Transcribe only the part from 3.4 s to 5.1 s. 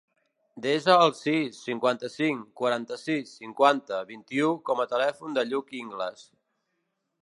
cinquanta, vint-i-u com a